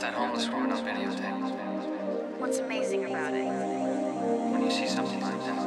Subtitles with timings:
[0.00, 1.36] got that homeless woman on videotape.
[2.40, 3.46] What's amazing about it?
[4.52, 5.58] When you see something like that,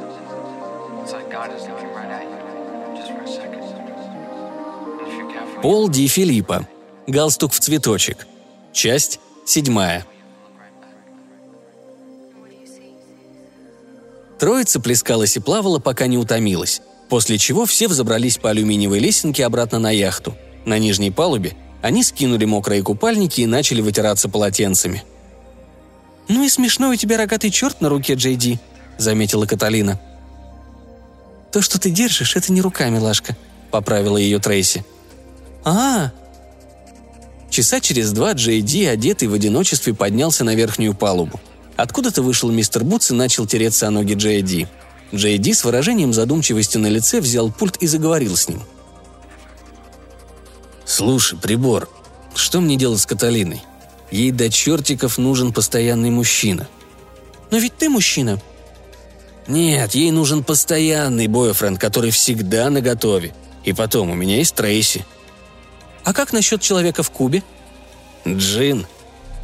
[1.02, 2.38] it's like God is looking right at you,
[2.96, 3.62] just for a second.
[3.62, 6.66] And if you're careful, Пол Ди Филиппо.
[7.06, 8.26] Галстук в цветочек.
[8.72, 10.04] Часть седьмая.
[14.38, 19.78] Троица плескалась и плавала, пока не утомилась, после чего все взобрались по алюминиевой лесенке обратно
[19.78, 20.34] на яхту.
[20.64, 21.54] На нижней палубе
[21.84, 25.04] они скинули мокрые купальники и начали вытираться полотенцами.
[26.28, 28.58] «Ну и смешной у тебя рогатый черт на руке, Джей Ди»,—
[28.96, 30.00] заметила Каталина.
[31.52, 33.36] «То, что ты держишь, это не рука, милашка»,—
[33.70, 34.82] поправила ее Трейси.
[35.62, 36.10] «А,
[37.50, 41.38] Часа через два Джей Ди, одетый в одиночестве, поднялся на верхнюю палубу.
[41.76, 44.68] Откуда-то вышел мистер Бутс и начал тереться о ноги Джей Ди.
[45.14, 48.62] Джей Ди с выражением задумчивости на лице взял пульт и заговорил с ним.
[50.96, 51.88] «Слушай, прибор,
[52.36, 53.64] что мне делать с Каталиной?
[54.12, 56.68] Ей до чертиков нужен постоянный мужчина».
[57.50, 58.40] «Но ведь ты мужчина».
[59.48, 63.34] «Нет, ей нужен постоянный бойфренд, который всегда наготове.
[63.64, 65.04] И потом, у меня есть Трейси.
[66.04, 67.42] А как насчет человека в кубе?
[68.24, 68.86] Джин.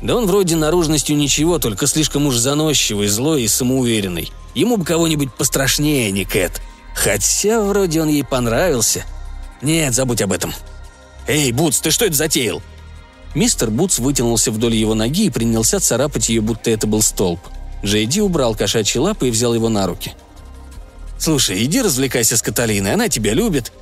[0.03, 4.31] Да он вроде наружностью ничего, только слишком уж заносчивый, злой и самоуверенный.
[4.55, 6.63] Ему бы кого-нибудь пострашнее, а не Кэт.
[6.95, 9.05] Хотя вроде он ей понравился.
[9.63, 10.55] Нет, забудь об этом.
[11.31, 12.61] Эй, Бутс, ты что это затеял?
[13.37, 17.39] Мистер Бутс вытянулся вдоль его ноги и принялся царапать ее, будто это был столб.
[17.85, 20.15] Джейди убрал кошачьи лапы и взял его на руки.
[21.21, 23.73] «Слушай, иди развлекайся с Каталиной, она тебя любит».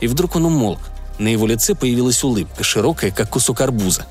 [0.00, 0.78] И вдруг он умолк.
[1.18, 4.06] На его лице появилась улыбка, широкая, как кусок арбуза.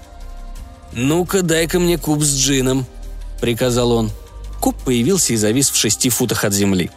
[0.92, 2.86] «Ну-ка, дай-ка мне куб с джином»,—
[3.40, 4.12] приказал он.
[4.60, 6.92] Куб появился и завис в шести футах от земли.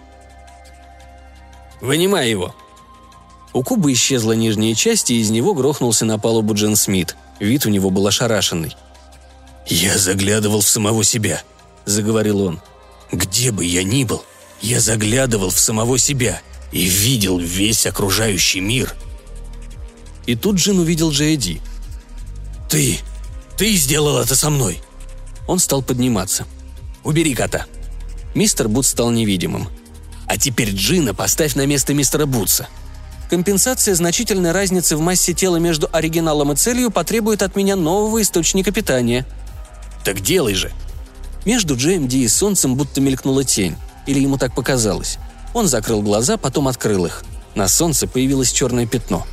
[1.80, 2.56] «Вынимай его».
[3.52, 7.16] У куба исчезла нижняя часть, и из него грохнулся на палубу Джин Смит.
[7.40, 8.76] Вид у него был ошарашенный.
[9.66, 11.42] «Я заглядывал в самого себя»,—
[11.84, 12.60] заговорил он.
[13.10, 14.24] «Где бы я ни был,
[14.60, 16.40] я заглядывал в самого себя
[16.70, 18.94] и видел весь окружающий мир».
[20.26, 21.60] И тут Джин увидел Джейди.
[22.68, 22.98] «Ты!
[23.56, 24.80] Ты сделал это со мной!»
[25.48, 26.46] Он стал подниматься.
[27.02, 27.66] «Убери кота!»
[28.34, 29.68] Мистер Бутс стал невидимым.
[30.26, 32.68] «А теперь Джина поставь на место мистера Бутса»,
[33.30, 38.72] Компенсация значительной разницы в массе тела между оригиналом и целью потребует от меня нового источника
[38.72, 39.24] питания.
[40.04, 40.72] Так делай же.
[41.44, 43.76] Между Ди и Солнцем будто мелькнула тень.
[44.06, 45.18] Или ему так показалось.
[45.54, 47.22] Он закрыл глаза, потом открыл их.
[47.54, 49.24] На солнце появилось черное пятно.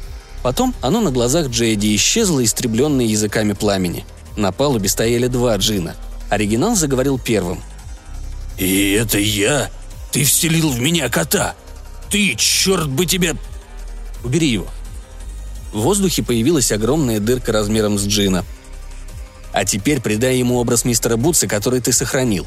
[0.43, 4.05] Потом оно на глазах Джейди исчезло, истребленное языками пламени.
[4.35, 5.95] На палубе стояли два джина.
[6.29, 7.63] Оригинал заговорил первым.
[8.59, 9.71] «И это я?
[10.11, 11.55] Ты вселил в меня кота!
[12.11, 13.35] Ты, черт бы тебя...»
[14.23, 14.67] Убери его».
[15.73, 18.45] В воздухе появилась огромная дырка размером с джина.
[19.51, 22.45] «А теперь придай ему образ мистера Бутса, который ты сохранил».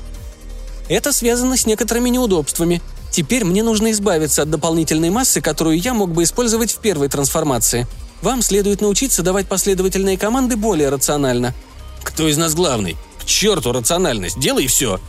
[0.88, 2.80] «Это связано с некоторыми неудобствами.
[3.10, 7.86] Теперь мне нужно избавиться от дополнительной массы, которую я мог бы использовать в первой трансформации.
[8.22, 11.54] Вам следует научиться давать последовательные команды более рационально».
[12.02, 12.96] «Кто из нас главный?
[13.20, 15.00] К черту рациональность, делай все!»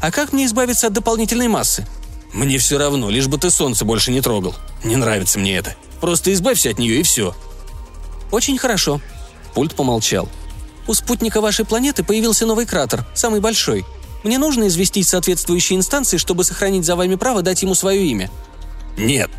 [0.00, 1.86] «А как мне избавиться от дополнительной массы?»
[2.34, 4.56] «Мне все равно, лишь бы ты солнце больше не трогал.
[4.82, 5.76] Не нравится мне это.
[6.00, 7.34] Просто избавься от нее и все».
[8.32, 9.00] «Очень хорошо».
[9.54, 10.28] Пульт помолчал.
[10.88, 13.86] «У спутника вашей планеты появился новый кратер, самый большой.
[14.24, 18.28] Мне нужно известить соответствующие инстанции, чтобы сохранить за вами право дать ему свое имя».
[18.98, 19.30] «Нет».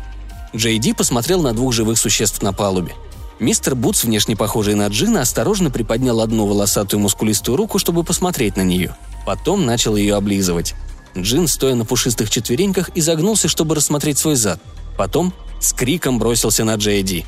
[0.54, 2.94] Джей Ди посмотрел на двух живых существ на палубе.
[3.38, 8.62] Мистер Бутс, внешне похожий на Джина, осторожно приподнял одну волосатую мускулистую руку, чтобы посмотреть на
[8.62, 8.96] нее.
[9.26, 10.74] Потом начал ее облизывать.
[11.22, 14.60] Джин, стоя на пушистых четвереньках, изогнулся, чтобы рассмотреть свой зад.
[14.96, 17.24] Потом с криком бросился на Джейди.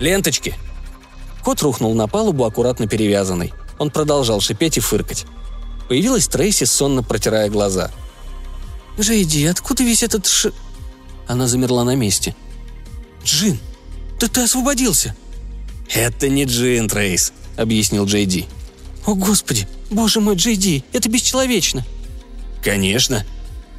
[0.00, 0.54] «Ленточки!»
[1.42, 3.52] Кот рухнул на палубу, аккуратно перевязанный.
[3.78, 5.26] Он продолжал шипеть и фыркать.
[5.88, 7.90] Появилась Трейси, сонно протирая глаза.
[8.98, 10.50] «Джейди, откуда весь этот ш...»
[11.28, 12.34] Она замерла на месте.
[13.24, 13.58] «Джин,
[14.18, 15.14] да ты освободился!»
[15.92, 18.46] «Это не Джин, Трейс»,— объяснил Джейди.
[19.04, 19.68] «О, Господи!
[19.90, 21.84] Боже мой, Джейди, это бесчеловечно!»
[22.62, 23.24] «Конечно.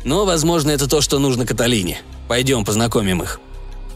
[0.04, 2.00] Но, возможно, это то, что нужно Каталине.
[2.28, 3.40] Пойдем, познакомим их».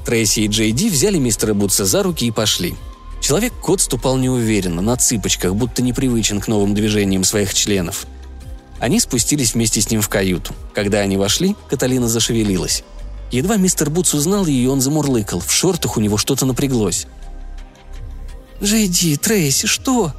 [0.06, 2.76] Трейси и Джей Ди взяли мистера Бутса за руки и пошли.
[3.22, 8.08] Человек-кот ступал неуверенно, на цыпочках, будто непривычен к новым движениям своих членов.
[8.80, 10.56] Они спустились вместе с ним в каюту.
[10.74, 12.84] Когда они вошли, Каталина зашевелилась.
[13.32, 15.40] Едва мистер Бутс узнал ее, он замурлыкал.
[15.40, 17.06] В шортах у него что-то напряглось.
[18.62, 20.14] «Джей Ди, Трейси, что?»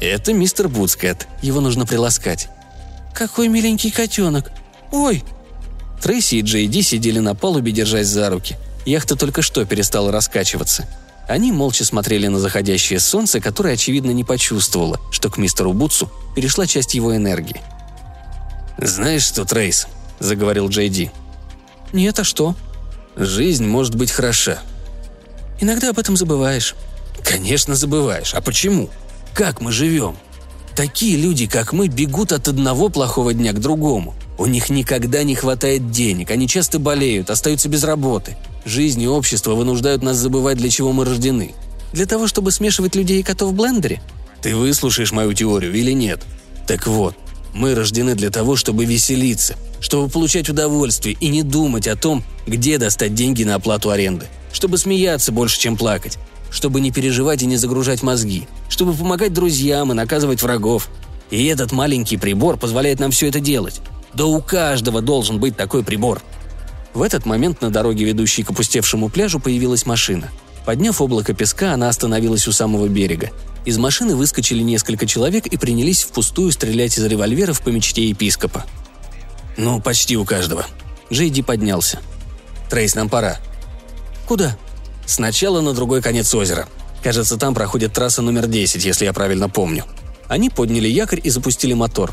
[0.00, 1.26] «Это мистер Бутс, Кэт.
[1.40, 2.48] Его нужно приласкать».
[3.14, 4.50] «Какой миленький котенок!
[4.90, 5.22] Ой!»
[6.02, 8.56] Трейси и Джей Ди сидели на палубе, держась за руки.
[8.84, 10.88] Яхта только что перестала раскачиваться.
[11.28, 16.66] Они молча смотрели на заходящее солнце, которое, очевидно, не почувствовало, что к мистеру Бутсу перешла
[16.66, 17.60] часть его энергии.
[18.78, 19.86] «Знаешь что, Трейс?»–
[20.18, 21.10] заговорил Джей Ди.
[21.92, 22.56] «Нет, а что?»
[23.14, 24.58] «Жизнь может быть хороша».
[25.60, 26.74] «Иногда об этом забываешь».
[27.22, 28.34] «Конечно забываешь.
[28.34, 28.90] А почему?
[29.32, 30.16] Как мы живем?
[30.74, 34.14] Такие люди, как мы, бегут от одного плохого дня к другому.
[34.38, 38.36] У них никогда не хватает денег, они часто болеют, остаются без работы.
[38.64, 41.54] Жизнь и общество вынуждают нас забывать, для чего мы рождены.
[41.92, 44.02] Для того, чтобы смешивать людей и котов в блендере?
[44.40, 46.20] Ты выслушаешь мою теорию или нет?
[46.66, 47.14] Так вот,
[47.52, 52.78] мы рождены для того, чтобы веселиться, чтобы получать удовольствие и не думать о том, где
[52.78, 56.18] достать деньги на оплату аренды, чтобы смеяться больше, чем плакать,
[56.52, 60.88] чтобы не переживать и не загружать мозги, чтобы помогать друзьям и наказывать врагов.
[61.30, 63.80] И этот маленький прибор позволяет нам все это делать.
[64.12, 66.20] Да у каждого должен быть такой прибор.
[66.92, 70.28] В этот момент на дороге, ведущей к опустевшему пляжу, появилась машина.
[70.66, 73.30] Подняв облако песка, она остановилась у самого берега.
[73.64, 78.64] Из машины выскочили несколько человек и принялись впустую стрелять из револьверов по мечте епископа.
[79.56, 80.66] «Ну, почти у каждого».
[81.10, 82.00] Джейди поднялся.
[82.68, 83.38] «Трейс, нам пора».
[84.28, 84.56] «Куда?»
[85.06, 86.68] «Сначала на другой конец озера.
[87.02, 89.84] Кажется, там проходит трасса номер 10, если я правильно помню».
[90.28, 92.12] Они подняли якорь и запустили мотор.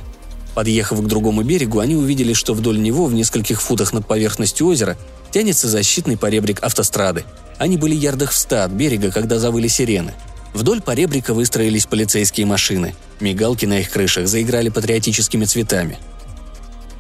[0.56, 4.98] Подъехав к другому берегу, они увидели, что вдоль него, в нескольких футах над поверхностью озера,
[5.32, 7.24] тянется защитный поребрик автострады.
[7.58, 10.14] Они были ярдах в ста от берега, когда завыли сирены.
[10.54, 12.96] Вдоль поребрика выстроились полицейские машины.
[13.20, 15.98] Мигалки на их крышах заиграли патриотическими цветами.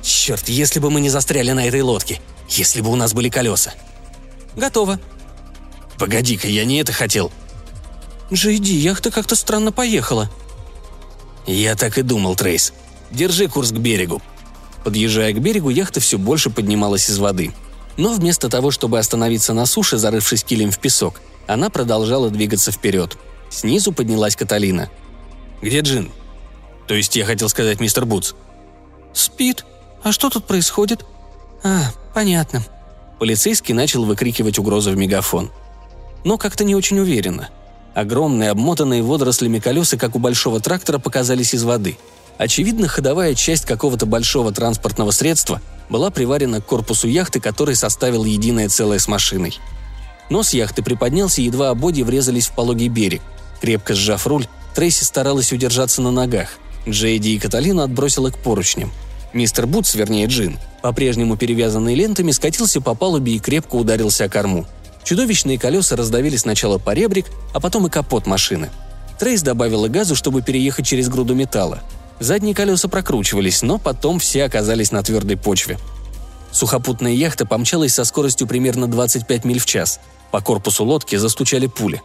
[0.01, 2.21] «Черт, если бы мы не застряли на этой лодке!
[2.47, 3.73] Если бы у нас были колеса!»
[4.55, 4.99] «Готово!»
[5.99, 7.31] «Погоди-ка, я не это хотел!»
[8.31, 10.29] «Джейди, яхта как-то странно поехала!»
[11.45, 12.73] «Я так и думал, Трейс.
[13.11, 14.21] Держи курс к берегу».
[14.83, 17.53] Подъезжая к берегу, яхта все больше поднималась из воды.
[17.97, 23.17] Но вместо того, чтобы остановиться на суше, зарывшись килем в песок, она продолжала двигаться вперед.
[23.49, 24.89] Снизу поднялась Каталина.
[25.61, 26.11] «Где Джин?»
[26.87, 28.35] «То есть я хотел сказать мистер Бутс».
[29.13, 29.65] «Спит.
[30.01, 31.03] А что тут происходит?»
[31.63, 32.63] «А, понятно».
[33.19, 35.51] Полицейский начал выкрикивать угрозу в мегафон.
[36.23, 37.49] Но как-то не очень уверенно.
[37.93, 41.97] Огромные, обмотанные водорослями колеса, как у большого трактора, показались из воды–
[42.39, 48.69] Очевидно, ходовая часть какого-то большого транспортного средства была приварена к корпусу яхты, который составил единое
[48.69, 49.59] целое с машиной.
[50.29, 53.21] Нос яхты приподнялся, едва ободья врезались в пологий берег.
[53.59, 56.51] Крепко сжав руль, Трейси старалась удержаться на ногах.
[56.87, 58.89] Джейди и Каталину отбросила к поручням.
[59.33, 64.65] Мистер Бутс, вернее Джин, по-прежнему перевязанный лентами, скатился по палубе и крепко ударился о корму.
[65.03, 68.69] Чудовищные колеса раздавили сначала поребрик, а потом и капот машины.
[69.19, 71.81] Трейс добавила газу, чтобы переехать через груду металла.
[72.19, 75.77] Задние колеса прокручивались, но потом все оказались на твердой почве.
[76.51, 79.99] Сухопутная яхта помчалась со скоростью примерно 25 миль в час.
[80.31, 82.01] По корпусу лодки застучали пули.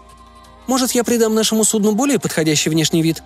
[0.67, 3.23] «Может, я придам нашему судну более подходящий внешний вид?»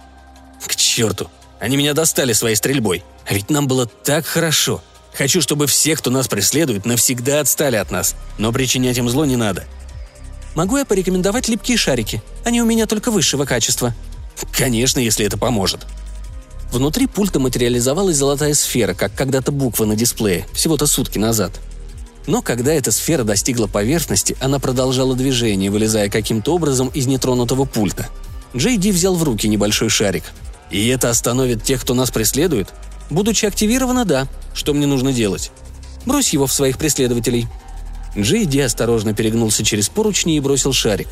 [0.67, 1.29] «К черту!
[1.61, 3.05] Они меня достали своей стрельбой.
[3.26, 4.81] А ведь нам было так хорошо.
[5.19, 8.15] Хочу, чтобы все, кто нас преследует, навсегда отстали от нас.
[8.38, 9.65] Но причинять им зло не надо».
[10.55, 12.23] «Могу я порекомендовать липкие шарики?
[12.44, 13.94] Они у меня только высшего качества».
[14.53, 15.81] «Конечно, если это поможет»,
[16.70, 21.53] Внутри пульта материализовалась золотая сфера, как когда-то буквы на дисплее, всего-то сутки назад.
[22.26, 28.06] Но когда эта сфера достигла поверхности, она продолжала движение, вылезая каким-то образом из нетронутого пульта.
[28.55, 30.25] Джей Ди взял в руки небольшой шарик.
[30.71, 32.69] «И это остановит тех, кто нас преследует?»
[33.11, 34.29] «Будучи активировано, да.
[34.55, 35.50] Что мне нужно делать?»
[36.07, 37.47] «Брось его в своих преследователей».
[38.17, 41.09] Джей Ди осторожно перегнулся через поручни и бросил шарик.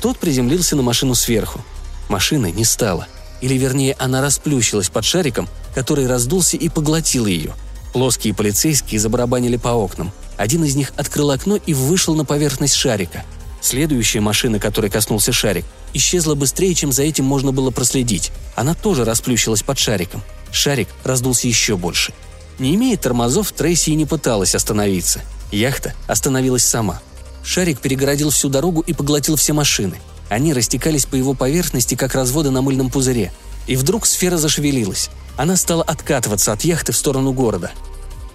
[0.00, 1.60] Тот приземлился на машину сверху.
[2.08, 3.06] Машины не стало–
[3.42, 7.52] или вернее, она расплющилась под шариком, который раздулся и поглотил ее.
[7.92, 10.12] Плоские полицейские забарабанили по окнам.
[10.38, 13.24] Один из них открыл окно и вышел на поверхность шарика.
[13.60, 18.30] Следующая машина, которой коснулся шарик, исчезла быстрее, чем за этим можно было проследить.
[18.54, 20.22] Она тоже расплющилась под шариком.
[20.52, 22.12] Шарик раздулся еще больше.
[22.58, 25.22] Не имея тормозов, Трейси и не пыталась остановиться.
[25.50, 27.00] Яхта остановилась сама.
[27.42, 29.98] Шарик перегородил всю дорогу и поглотил все машины–
[30.32, 33.34] они растекались по его поверхности, как разводы на мыльном пузыре.
[33.66, 35.10] И вдруг сфера зашевелилась.
[35.36, 37.70] Она стала откатываться от яхты в сторону города.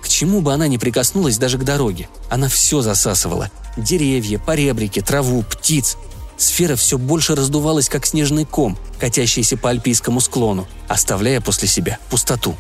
[0.04, 3.50] К чему бы она ни прикоснулась даже к дороге, она все засасывала.
[3.78, 5.98] Деревья, поребрики, траву, птиц.
[6.38, 12.56] Сфера все больше раздувалась, как снежный ком, катящийся по альпийскому склону, оставляя после себя пустоту.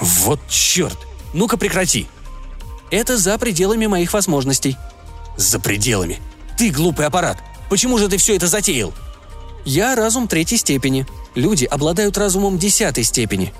[0.00, 0.98] «Вот черт!
[1.32, 2.08] Ну-ка прекрати!»
[2.90, 4.76] «Это за пределами моих возможностей».
[5.36, 6.18] «За пределами!
[6.56, 7.38] Ты глупый аппарат!
[7.70, 8.92] Почему же ты все это затеял?»
[9.64, 11.06] «Я разум третьей степени.
[11.36, 13.52] Люди обладают разумом десятой степени».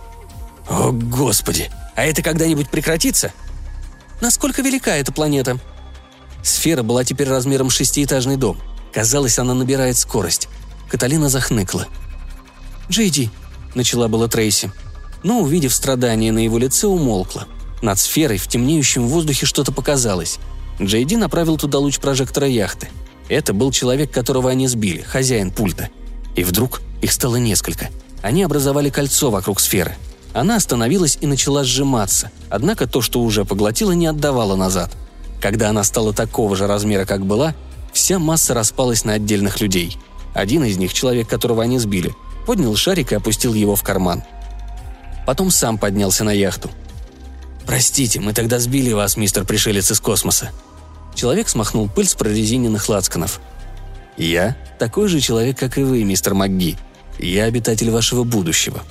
[0.69, 1.71] «О, Господи!
[1.95, 3.33] А это когда-нибудь прекратится?»
[4.21, 5.61] «Насколько велика эта планета?»
[6.43, 8.59] Сфера была теперь размером шестиэтажный дом.
[8.93, 10.49] Казалось, она набирает скорость.
[10.89, 11.87] Каталина захныкла.
[12.91, 13.31] «Джейди»,—
[13.75, 14.73] начала была Трейси,
[15.23, 17.47] но, увидев страдания на его лице, умолкла.
[17.83, 20.39] Над сферой в темнеющем воздухе что-то показалось.
[20.81, 22.89] Джейди направил туда луч прожектора яхты.
[23.29, 25.91] Это был человек, которого они сбили, хозяин пульта.
[26.35, 27.91] И вдруг их стало несколько.
[28.23, 29.97] Они образовали кольцо вокруг сферы.
[30.33, 34.91] Она остановилась и начала сжиматься, однако то, что уже поглотила, не отдавала назад.
[35.41, 37.55] Когда она стала такого же размера, как была,
[37.93, 39.97] вся масса распалась на отдельных людей.
[40.35, 42.15] Один из них, человек, которого они сбили,
[42.47, 44.23] поднял шарик и опустил его в карман.
[45.27, 46.71] Потом сам поднялся на яхту.
[47.67, 50.51] «Простите, мы тогда сбили вас, мистер пришелец из космоса».
[51.15, 53.41] Человек смахнул пыль с прорезиненных лацканов.
[54.17, 56.77] «Я такой же человек, как и вы, мистер МакГи.
[57.19, 58.83] Я обитатель вашего будущего».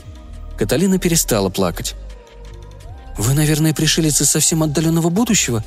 [0.57, 1.95] Каталина перестала плакать.
[3.17, 5.63] «Вы, наверное, пришелец из совсем отдаленного будущего?»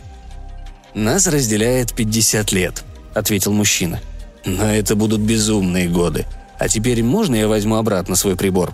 [0.94, 2.84] «Нас разделяет 50 лет»,—
[3.14, 4.00] ответил мужчина.
[4.44, 6.26] «Но это будут безумные годы.
[6.58, 8.72] А теперь можно я возьму обратно свой прибор?»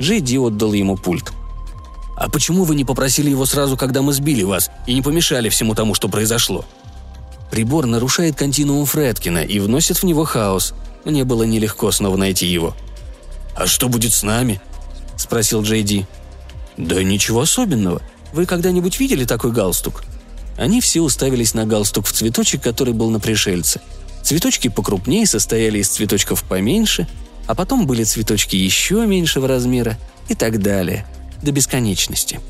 [0.00, 1.32] Джейди отдал ему пульт.
[2.16, 5.74] «А почему вы не попросили его сразу, когда мы сбили вас, и не помешали всему
[5.74, 6.64] тому, что произошло?»
[7.50, 10.74] Прибор нарушает континуум Фредкина и вносит в него хаос.
[11.04, 12.74] Мне было нелегко снова найти его.
[13.54, 14.60] «А что будет с нами?»–
[15.16, 16.06] спросил Джейди.
[16.76, 18.00] «Да ничего особенного.
[18.32, 20.04] Вы когда-нибудь видели такой галстук?»
[20.56, 23.80] Они все уставились на галстук в цветочек, который был на пришельце.
[24.22, 27.08] Цветочки покрупнее состояли из цветочков поменьше,
[27.46, 31.06] а потом были цветочки еще меньшего размера и так далее,
[31.42, 32.40] до бесконечности.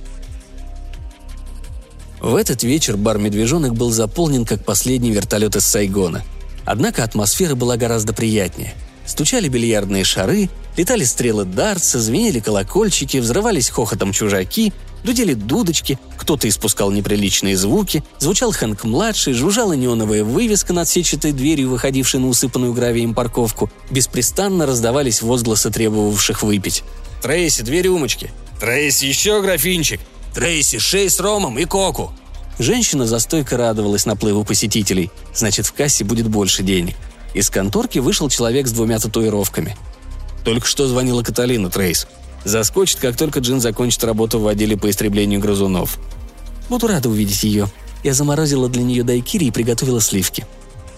[2.21, 6.23] В этот вечер бар «Медвежонок» был заполнен, как последний вертолет из Сайгона.
[6.65, 8.75] Однако атмосфера была гораздо приятнее.
[9.05, 14.73] Стучали бильярдные шары, летали стрелы Дартса, звенели колокольчики, взрывались хохотом чужаки,
[15.05, 22.21] дудели дудочки, кто-то испускал неприличные звуки, звучал Хэнк-младший, жужжала неоновая вывеска над сетчатой дверью, выходившей
[22.21, 23.71] на усыпанную гравием парковку.
[23.91, 26.85] Беспрестанно раздавались возгласы требовавших выпить.
[27.23, 30.00] «Трейси, две рюмочки!» «Трейси, еще графинчик!»
[30.35, 32.12] «Трейси, шесть с ромом и коку!»
[32.59, 35.11] Женщина за стойкой радовалась наплыву посетителей.
[35.35, 36.95] Значит, в кассе будет больше денег.
[37.35, 39.76] Из конторки вышел человек с двумя татуировками.
[40.45, 42.07] Только что звонила Каталина Трейс.
[42.45, 45.99] Заскочит, как только Джин закончит работу в отделе по истреблению грызунов.
[46.69, 47.69] Буду рада увидеть ее.
[48.03, 50.47] Я заморозила для нее дайкири и приготовила сливки.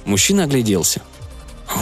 [0.07, 1.03] Мужчина огляделся.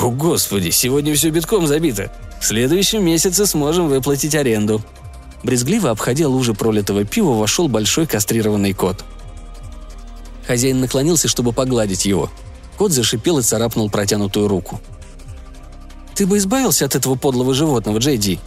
[0.02, 2.12] «О, господи, сегодня все битком забито.
[2.40, 4.83] В следующем месяце сможем выплатить аренду».
[5.42, 9.04] Брезгливо обходя лужи пролитого пива, вошел большой кастрированный кот.
[10.47, 12.31] Хозяин наклонился, чтобы погладить его.
[12.76, 14.81] Кот зашипел и царапнул протянутую руку.
[16.14, 18.38] «Ты бы избавился от этого подлого животного, Джейди?»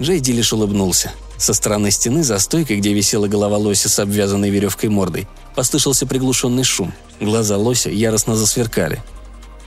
[0.00, 1.12] Джейди лишь улыбнулся.
[1.36, 6.64] Со стороны стены, за стойкой, где висела голова лося с обвязанной веревкой мордой, послышался приглушенный
[6.64, 6.92] шум.
[7.20, 9.02] Глаза лося яростно засверкали.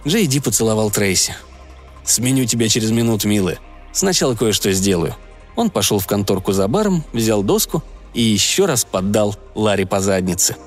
[0.05, 1.35] Джейди поцеловал Трейси.
[2.05, 3.59] «Сменю тебя через минуту, милая.
[3.91, 5.15] Сначала кое-что сделаю».
[5.55, 10.55] Он пошел в конторку за баром, взял доску и еще раз поддал Ларри по заднице–